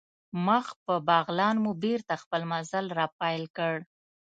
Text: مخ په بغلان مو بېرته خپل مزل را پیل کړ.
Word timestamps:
مخ 0.45 0.65
په 0.85 0.93
بغلان 1.07 1.55
مو 1.63 1.71
بېرته 1.83 2.13
خپل 2.23 2.41
مزل 2.51 2.85
را 2.97 3.07
پیل 3.19 3.43
کړ. 3.57 3.75